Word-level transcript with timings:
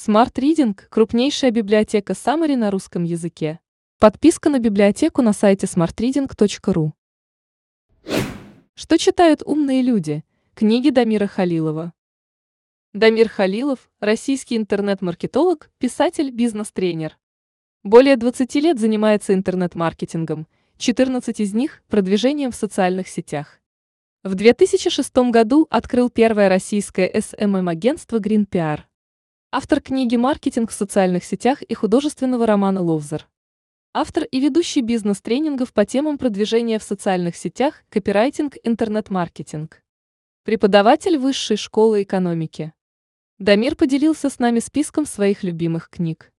Smart 0.00 0.34
Reading– 0.34 0.78
крупнейшая 0.90 1.50
библиотека 1.50 2.12
Summary 2.12 2.54
на 2.54 2.70
русском 2.70 3.02
языке. 3.02 3.58
Подписка 3.98 4.48
на 4.48 4.60
библиотеку 4.60 5.22
на 5.22 5.32
сайте 5.32 5.66
smartreading.ru. 5.66 6.92
Что 8.74 8.96
читают 8.96 9.42
умные 9.44 9.82
люди? 9.82 10.22
Книги 10.54 10.90
Дамира 10.90 11.26
Халилова. 11.26 11.92
Дамир 12.94 13.28
Халилов– 13.28 13.90
российский 14.00 14.56
интернет-маркетолог, 14.56 15.68
писатель, 15.78 16.30
бизнес-тренер. 16.30 17.18
Более 17.82 18.16
20 18.16 18.54
лет 18.54 18.78
занимается 18.78 19.34
интернет-маркетингом, 19.34 20.46
14 20.76 21.40
из 21.40 21.54
них– 21.54 21.82
продвижением 21.88 22.52
в 22.52 22.54
социальных 22.54 23.08
сетях. 23.08 23.58
В 24.22 24.36
2006 24.36 25.16
году 25.32 25.66
открыл 25.70 26.08
первое 26.08 26.48
российское 26.48 27.10
SMM-агентство 27.12 28.20
Green 28.20 28.48
PR. 28.48 28.82
Автор 29.50 29.80
книги 29.80 30.14
«Маркетинг 30.14 30.70
в 30.70 30.74
социальных 30.74 31.24
сетях» 31.24 31.62
и 31.62 31.72
художественного 31.72 32.46
романа 32.46 32.82
«Ловзер». 32.82 33.26
Автор 33.94 34.24
и 34.24 34.40
ведущий 34.40 34.82
бизнес-тренингов 34.82 35.72
по 35.72 35.86
темам 35.86 36.18
продвижения 36.18 36.78
в 36.78 36.82
социальных 36.82 37.34
сетях, 37.34 37.82
копирайтинг, 37.88 38.56
интернет-маркетинг. 38.62 39.82
Преподаватель 40.44 41.16
высшей 41.16 41.56
школы 41.56 42.02
экономики. 42.02 42.74
Дамир 43.38 43.74
поделился 43.74 44.28
с 44.28 44.38
нами 44.38 44.58
списком 44.58 45.06
своих 45.06 45.42
любимых 45.42 45.88
книг. 45.88 46.30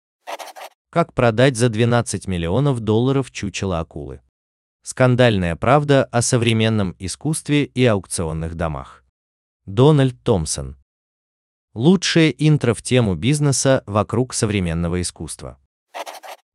Как 0.91 1.15
продать 1.15 1.57
за 1.57 1.69
12 1.69 2.27
миллионов 2.27 2.79
долларов 2.79 3.31
чучело 3.31 3.79
акулы? 3.79 4.21
Скандальная 4.83 5.55
правда 5.55 6.05
о 6.05 6.21
современном 6.21 6.95
искусстве 6.99 7.63
и 7.63 7.83
аукционных 7.85 8.53
домах. 8.53 9.03
Дональд 9.65 10.21
Томпсон. 10.21 10.78
Лучшее 11.79 12.35
интро 12.45 12.73
в 12.73 12.81
тему 12.81 13.15
бизнеса 13.15 13.83
вокруг 13.85 14.33
современного 14.33 14.99
искусства. 14.99 15.57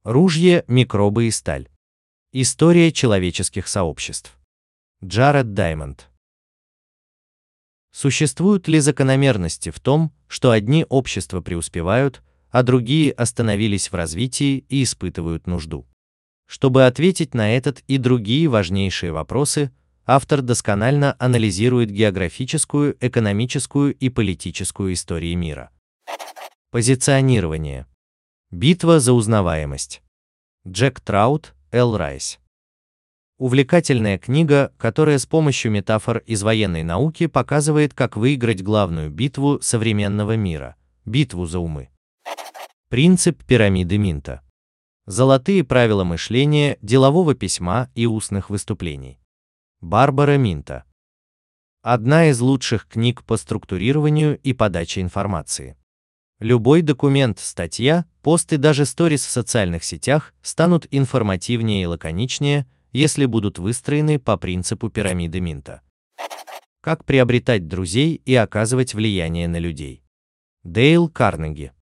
Ружье, 0.02 0.64
микробы 0.68 1.28
и 1.28 1.30
сталь. 1.30 1.70
История 2.32 2.92
человеческих 2.92 3.66
сообществ. 3.66 4.36
Джаред 5.02 5.54
Даймонд. 5.54 6.10
Существуют 7.90 8.68
ли 8.68 8.80
закономерности 8.80 9.70
в 9.70 9.80
том, 9.80 10.12
что 10.26 10.50
одни 10.50 10.84
общества 10.90 11.40
преуспевают, 11.40 12.22
а 12.50 12.62
другие 12.62 13.10
остановились 13.10 13.90
в 13.90 13.94
развитии 13.94 14.66
и 14.68 14.82
испытывают 14.82 15.46
нужду? 15.46 15.86
Чтобы 16.44 16.84
ответить 16.84 17.32
на 17.32 17.56
этот 17.56 17.80
и 17.86 17.96
другие 17.96 18.46
важнейшие 18.48 19.10
вопросы, 19.10 19.72
автор 20.06 20.42
досконально 20.42 21.16
анализирует 21.18 21.90
географическую, 21.90 22.96
экономическую 23.00 23.94
и 23.94 24.08
политическую 24.08 24.92
истории 24.92 25.34
мира. 25.34 25.70
Позиционирование. 26.70 27.86
Битва 28.50 29.00
за 29.00 29.12
узнаваемость. 29.12 30.02
Джек 30.66 31.00
Траут, 31.00 31.54
Эл 31.72 31.96
Райс. 31.96 32.38
Увлекательная 33.38 34.16
книга, 34.18 34.72
которая 34.78 35.18
с 35.18 35.26
помощью 35.26 35.72
метафор 35.72 36.18
из 36.18 36.42
военной 36.42 36.84
науки 36.84 37.26
показывает, 37.26 37.92
как 37.92 38.16
выиграть 38.16 38.62
главную 38.62 39.10
битву 39.10 39.58
современного 39.60 40.36
мира– 40.36 40.76
битву 41.04 41.44
за 41.46 41.58
умы. 41.58 41.90
Принцип 42.88 43.42
пирамиды 43.44 43.98
Минта. 43.98 44.42
Золотые 45.06 45.64
правила 45.64 46.04
мышления, 46.04 46.78
делового 46.80 47.34
письма 47.34 47.90
и 47.94 48.06
устных 48.06 48.50
выступлений. 48.50 49.18
Барбара 49.84 50.38
Минта. 50.38 50.84
Одна 51.82 52.30
из 52.30 52.40
лучших 52.40 52.88
книг 52.88 53.22
по 53.22 53.36
структурированию 53.36 54.38
и 54.38 54.54
подаче 54.54 55.02
информации. 55.02 55.76
Любой 56.38 56.80
документ, 56.80 57.38
статья, 57.38 58.06
пост 58.22 58.50
и 58.54 58.56
даже 58.56 58.86
сторис 58.86 59.26
в 59.26 59.30
социальных 59.30 59.84
сетях 59.84 60.32
станут 60.40 60.86
информативнее 60.90 61.82
и 61.82 61.86
лаконичнее, 61.86 62.66
если 62.92 63.26
будут 63.26 63.58
выстроены 63.58 64.18
по 64.18 64.38
принципу 64.38 64.88
пирамиды 64.88 65.40
Минта. 65.40 65.82
Как 66.80 67.04
приобретать 67.04 67.68
друзей 67.68 68.22
и 68.24 68.34
оказывать 68.34 68.94
влияние 68.94 69.48
на 69.48 69.58
людей. 69.58 70.02
Дейл 70.62 71.10
Карнеги. 71.10 71.72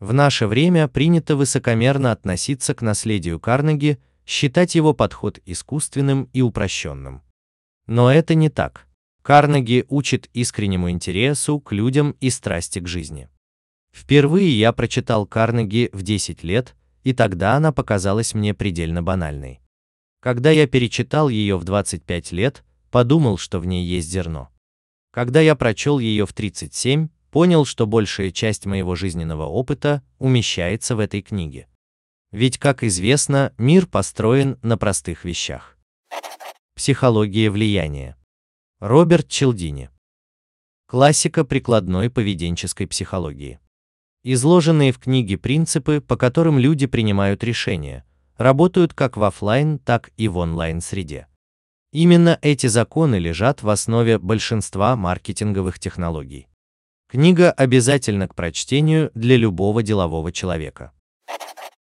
В 0.00 0.14
наше 0.14 0.46
время 0.46 0.88
принято 0.88 1.36
высокомерно 1.36 2.10
относиться 2.10 2.74
к 2.74 2.80
наследию 2.80 3.38
Карнеги 3.38 4.00
считать 4.26 4.74
его 4.74 4.94
подход 4.94 5.40
искусственным 5.46 6.28
и 6.32 6.42
упрощенным. 6.42 7.22
Но 7.86 8.12
это 8.12 8.34
не 8.34 8.48
так. 8.48 8.86
Карнеги 9.22 9.84
учит 9.88 10.28
искреннему 10.32 10.90
интересу 10.90 11.60
к 11.60 11.72
людям 11.72 12.16
и 12.20 12.30
страсти 12.30 12.80
к 12.80 12.88
жизни. 12.88 13.28
Впервые 13.92 14.58
я 14.58 14.72
прочитал 14.72 15.26
Карнеги 15.26 15.90
в 15.92 16.02
10 16.02 16.42
лет, 16.42 16.74
и 17.04 17.12
тогда 17.12 17.54
она 17.56 17.72
показалась 17.72 18.34
мне 18.34 18.54
предельно 18.54 19.02
банальной. 19.02 19.60
Когда 20.20 20.50
я 20.50 20.66
перечитал 20.66 21.28
ее 21.28 21.56
в 21.56 21.64
25 21.64 22.32
лет, 22.32 22.64
подумал, 22.90 23.38
что 23.38 23.58
в 23.58 23.66
ней 23.66 23.84
есть 23.84 24.08
зерно. 24.08 24.50
Когда 25.12 25.40
я 25.40 25.54
прочел 25.56 25.98
ее 25.98 26.26
в 26.26 26.32
37, 26.32 27.08
понял, 27.30 27.64
что 27.64 27.86
большая 27.86 28.30
часть 28.30 28.66
моего 28.66 28.94
жизненного 28.94 29.44
опыта 29.44 30.02
умещается 30.18 30.96
в 30.96 31.00
этой 31.00 31.22
книге. 31.22 31.66
Ведь, 32.32 32.56
как 32.56 32.82
известно, 32.82 33.52
мир 33.58 33.86
построен 33.86 34.58
на 34.62 34.78
простых 34.78 35.26
вещах. 35.26 35.76
Психология 36.74 37.50
влияния. 37.50 38.16
Роберт 38.80 39.28
Челдини. 39.28 39.90
Классика 40.86 41.44
прикладной 41.44 42.08
поведенческой 42.08 42.86
психологии. 42.86 43.60
Изложенные 44.24 44.92
в 44.92 44.98
книге 44.98 45.36
принципы, 45.36 46.00
по 46.00 46.16
которым 46.16 46.58
люди 46.58 46.86
принимают 46.86 47.44
решения, 47.44 48.02
работают 48.38 48.94
как 48.94 49.18
в 49.18 49.24
офлайн, 49.24 49.78
так 49.78 50.10
и 50.16 50.26
в 50.26 50.38
онлайн-среде. 50.38 51.26
Именно 51.92 52.38
эти 52.40 52.66
законы 52.66 53.16
лежат 53.16 53.62
в 53.62 53.68
основе 53.68 54.18
большинства 54.18 54.96
маркетинговых 54.96 55.78
технологий. 55.78 56.48
Книга 57.08 57.52
обязательна 57.52 58.26
к 58.26 58.34
прочтению 58.34 59.10
для 59.14 59.36
любого 59.36 59.82
делового 59.82 60.32
человека. 60.32 60.92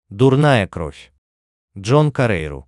Дурная 0.10 0.66
кровь. 0.66 1.12
Джон 1.78 2.12
Карейру. 2.12 2.68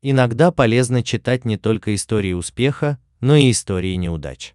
Иногда 0.00 0.52
полезно 0.52 1.02
читать 1.02 1.44
не 1.44 1.56
только 1.56 1.92
истории 1.92 2.34
успеха, 2.34 3.00
но 3.20 3.34
и 3.34 3.50
истории 3.50 3.96
неудач. 3.96 4.54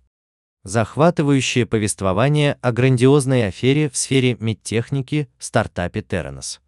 Захватывающее 0.63 1.65
повествование 1.65 2.53
о 2.61 2.71
грандиозной 2.71 3.45
афере 3.45 3.89
в 3.89 3.97
сфере 3.97 4.37
медтехники 4.39 5.29
стартапе 5.37 6.01
Терранос. 6.01 6.61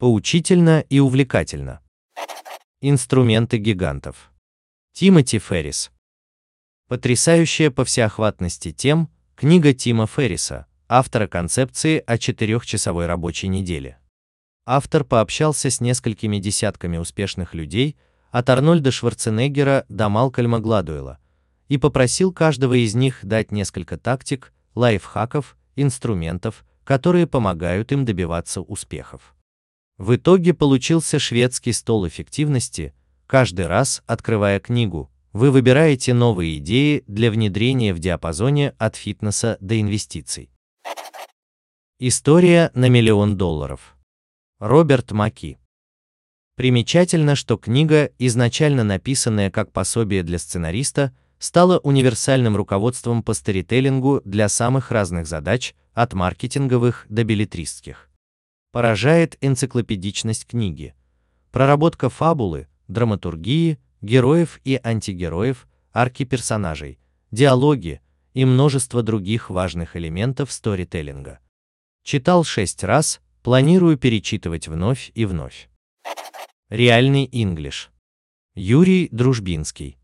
Поучительно 0.00 0.80
и 0.80 0.98
увлекательно. 0.98 1.80
Инструменты 2.80 3.58
гигантов. 3.58 4.32
Тимоти 4.94 5.38
Феррис. 5.38 5.92
Потрясающая 6.88 7.70
по 7.70 7.84
всеохватности 7.84 8.72
тем, 8.72 9.10
книга 9.36 9.72
Тима 9.74 10.08
Ферриса, 10.08 10.66
автора 10.88 11.28
концепции 11.28 12.02
о 12.04 12.18
четырехчасовой 12.18 13.06
рабочей 13.06 13.46
неделе 13.46 14.00
автор 14.66 15.04
пообщался 15.04 15.70
с 15.70 15.80
несколькими 15.80 16.38
десятками 16.38 16.98
успешных 16.98 17.54
людей, 17.54 17.96
от 18.30 18.50
Арнольда 18.50 18.90
Шварценеггера 18.90 19.86
до 19.88 20.08
Малкольма 20.08 20.58
Гладуэла, 20.58 21.18
и 21.68 21.78
попросил 21.78 22.32
каждого 22.32 22.74
из 22.74 22.94
них 22.94 23.20
дать 23.22 23.52
несколько 23.52 23.96
тактик, 23.96 24.52
лайфхаков, 24.74 25.56
инструментов, 25.76 26.64
которые 26.84 27.26
помогают 27.26 27.92
им 27.92 28.04
добиваться 28.04 28.60
успехов. 28.60 29.34
В 29.96 30.16
итоге 30.16 30.52
получился 30.52 31.18
шведский 31.18 31.72
стол 31.72 32.06
эффективности, 32.06 32.94
каждый 33.26 33.66
раз, 33.66 34.02
открывая 34.06 34.60
книгу, 34.60 35.10
вы 35.32 35.50
выбираете 35.50 36.12
новые 36.14 36.58
идеи 36.58 37.04
для 37.06 37.30
внедрения 37.30 37.94
в 37.94 37.98
диапазоне 37.98 38.74
от 38.78 38.96
фитнеса 38.96 39.56
до 39.60 39.80
инвестиций. 39.80 40.50
История 41.98 42.70
на 42.74 42.88
миллион 42.88 43.36
долларов. 43.36 43.95
Роберт 44.58 45.12
Маки. 45.12 45.58
Примечательно, 46.54 47.34
что 47.34 47.58
книга, 47.58 48.10
изначально 48.18 48.84
написанная 48.84 49.50
как 49.50 49.70
пособие 49.70 50.22
для 50.22 50.38
сценариста, 50.38 51.14
стала 51.38 51.78
универсальным 51.80 52.56
руководством 52.56 53.22
по 53.22 53.34
сторителлингу 53.34 54.22
для 54.24 54.48
самых 54.48 54.90
разных 54.90 55.26
задач, 55.26 55.74
от 55.92 56.14
маркетинговых 56.14 57.04
до 57.10 57.24
билетристских. 57.24 58.08
Поражает 58.72 59.36
энциклопедичность 59.42 60.46
книги. 60.46 60.94
Проработка 61.50 62.08
фабулы, 62.08 62.66
драматургии, 62.88 63.78
героев 64.00 64.58
и 64.64 64.80
антигероев, 64.82 65.68
арки 65.92 66.24
персонажей, 66.24 66.98
диалоги 67.30 68.00
и 68.32 68.46
множество 68.46 69.02
других 69.02 69.50
важных 69.50 69.96
элементов 69.96 70.50
сторителлинга. 70.50 71.40
Читал 72.02 72.42
шесть 72.42 72.84
раз, 72.84 73.20
Планирую 73.46 73.96
перечитывать 73.96 74.66
вновь 74.66 75.12
и 75.14 75.24
вновь. 75.24 75.68
Реальный 76.68 77.28
инглиш. 77.30 77.92
Юрий 78.56 79.08
Дружбинский. 79.12 79.98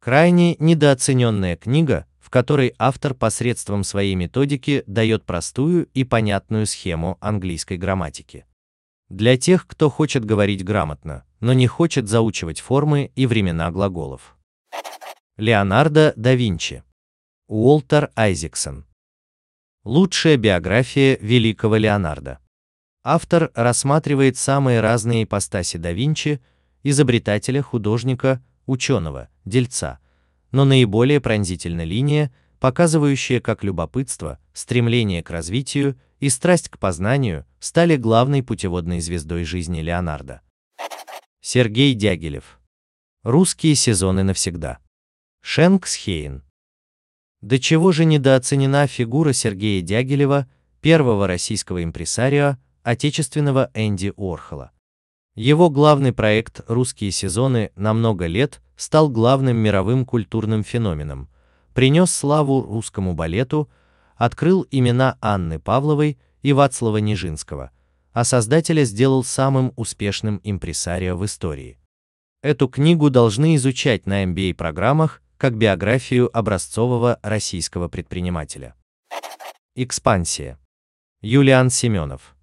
Крайне 0.00 0.54
недооцененная 0.60 1.56
книга, 1.56 2.06
в 2.20 2.30
которой 2.30 2.72
автор 2.78 3.12
посредством 3.12 3.82
своей 3.82 4.14
методики 4.14 4.84
дает 4.86 5.24
простую 5.24 5.88
и 5.94 6.04
понятную 6.04 6.66
схему 6.66 7.18
английской 7.20 7.76
грамматики. 7.76 8.46
Для 9.08 9.36
тех, 9.36 9.66
кто 9.66 9.90
хочет 9.90 10.24
говорить 10.24 10.64
грамотно, 10.64 11.24
но 11.40 11.54
не 11.54 11.66
хочет 11.66 12.08
заучивать 12.08 12.60
формы 12.60 13.10
и 13.16 13.26
времена 13.26 13.72
глаголов. 13.72 14.36
Леонардо 15.38 16.12
да 16.14 16.36
Винчи. 16.36 16.84
Уолтер 17.48 18.12
Айзексон. 18.14 18.86
Лучшая 19.82 20.36
биография 20.36 21.18
великого 21.20 21.74
Леонардо. 21.74 22.38
Автор 23.06 23.50
рассматривает 23.54 24.38
самые 24.38 24.80
разные 24.80 25.24
ипостаси 25.24 25.76
да 25.76 25.92
Винчи, 25.92 26.40
изобретателя, 26.82 27.60
художника, 27.60 28.42
ученого, 28.64 29.28
дельца, 29.44 29.98
но 30.52 30.64
наиболее 30.64 31.20
пронзительна 31.20 31.84
линия, 31.84 32.32
показывающая, 32.60 33.40
как 33.40 33.62
любопытство, 33.62 34.38
стремление 34.54 35.22
к 35.22 35.28
развитию 35.28 36.00
и 36.18 36.30
страсть 36.30 36.70
к 36.70 36.78
познанию 36.78 37.44
стали 37.58 37.96
главной 37.96 38.42
путеводной 38.42 39.00
звездой 39.00 39.44
жизни 39.44 39.82
Леонардо. 39.82 40.40
Сергей 41.42 41.92
Дягилев. 41.92 42.58
Русские 43.22 43.74
сезоны 43.74 44.22
навсегда. 44.22 44.78
Шенксхейн. 45.42 46.42
До 47.42 47.58
чего 47.58 47.92
же 47.92 48.06
недооценена 48.06 48.86
фигура 48.86 49.34
Сергея 49.34 49.82
Дягилева, 49.82 50.48
первого 50.80 51.26
российского 51.26 51.84
импресарио, 51.84 52.56
отечественного 52.84 53.70
Энди 53.74 54.12
Орхола. 54.16 54.70
Его 55.34 55.68
главный 55.68 56.12
проект 56.12 56.60
«Русские 56.68 57.10
сезоны» 57.10 57.72
на 57.74 57.92
много 57.92 58.26
лет 58.26 58.62
стал 58.76 59.08
главным 59.08 59.56
мировым 59.56 60.04
культурным 60.04 60.62
феноменом, 60.62 61.28
принес 61.72 62.14
славу 62.14 62.62
русскому 62.62 63.14
балету, 63.14 63.68
открыл 64.14 64.64
имена 64.70 65.18
Анны 65.20 65.58
Павловой 65.58 66.18
и 66.42 66.52
Вацлава 66.52 66.98
Нижинского, 66.98 67.72
а 68.12 68.22
создателя 68.22 68.84
сделал 68.84 69.24
самым 69.24 69.72
успешным 69.74 70.40
импресарио 70.44 71.16
в 71.16 71.24
истории. 71.24 71.78
Эту 72.42 72.68
книгу 72.68 73.10
должны 73.10 73.56
изучать 73.56 74.06
на 74.06 74.22
MBA-программах 74.24 75.20
как 75.36 75.56
биографию 75.56 76.30
образцового 76.36 77.18
российского 77.22 77.88
предпринимателя. 77.88 78.74
Экспансия. 79.74 80.58
Юлиан 81.22 81.70
Семенов. 81.70 82.33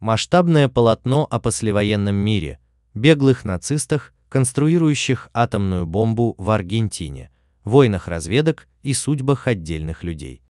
Масштабное 0.00 0.70
полотно 0.70 1.26
о 1.30 1.38
послевоенном 1.38 2.14
мире, 2.14 2.58
беглых 2.94 3.44
нацистах, 3.44 4.14
конструирующих 4.30 5.28
атомную 5.34 5.84
бомбу 5.84 6.34
в 6.38 6.48
Аргентине, 6.48 7.30
войнах 7.64 8.08
разведок 8.08 8.66
и 8.82 8.94
судьбах 8.94 9.46
отдельных 9.46 10.02
людей. 10.02 10.42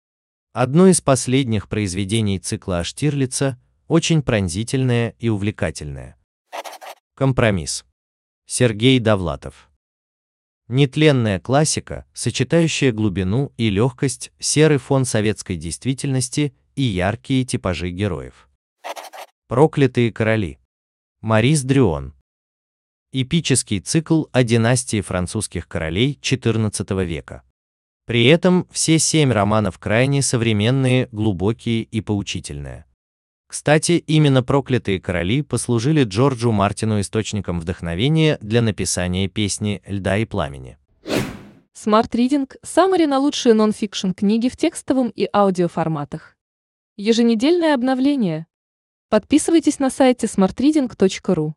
Одно 0.54 0.86
из 0.88 1.02
последних 1.02 1.68
произведений 1.68 2.38
цикла 2.38 2.84
Штирлица, 2.84 3.60
очень 3.88 4.22
пронзительное 4.22 5.16
и 5.18 5.30
увлекательное. 5.30 6.16
Компромисс. 7.16 7.86
Сергей 8.46 9.00
Довлатов. 9.00 9.72
Нетленная 10.68 11.40
классика, 11.40 12.06
сочетающая 12.14 12.92
глубину 12.92 13.52
и 13.58 13.72
легкость, 13.72 14.32
серый 14.38 14.78
фон 14.78 15.06
советской 15.06 15.56
действительности 15.56 16.54
и 16.76 16.84
яркие 16.84 17.46
типажи 17.46 17.90
героев. 17.90 18.49
Проклятые 19.50 20.14
короли. 20.14 20.60
Марис 21.22 21.64
Дрюон. 21.64 22.14
Эпический 23.12 23.80
цикл 23.80 24.26
о 24.32 24.44
династии 24.44 25.02
французских 25.02 25.68
королей 25.68 26.20
XIV 26.22 27.04
века. 27.04 27.42
При 28.06 28.26
этом 28.26 28.68
все 28.70 29.00
семь 29.00 29.32
романов 29.32 29.80
крайне 29.80 30.22
современные, 30.22 31.10
глубокие 31.12 31.82
и 31.82 32.00
поучительные. 32.00 32.86
Кстати, 33.48 33.94
именно 33.94 34.44
«Проклятые 34.44 35.02
короли» 35.02 35.42
послужили 35.42 36.04
Джорджу 36.04 36.52
Мартину 36.52 37.02
источником 37.02 37.60
вдохновения 37.60 38.38
для 38.42 38.62
написания 38.62 39.28
песни 39.28 39.82
«Льда 39.88 40.20
и 40.20 40.26
пламени». 40.26 40.78
Smart 41.76 42.12
Reading– 42.12 42.48
Summary 42.64 43.08
на 43.08 43.18
лучшие 43.18 43.56
нон-фикшн 43.56 44.12
книги 44.12 44.48
в 44.48 44.56
текстовом 44.56 45.10
и 45.10 45.28
аудиоформатах. 45.34 46.38
Еженедельное 46.98 47.74
обновление. 47.74 48.46
Подписывайтесь 49.10 49.80
на 49.80 49.90
сайте 49.90 50.28
smartreading.ru. 50.28 51.54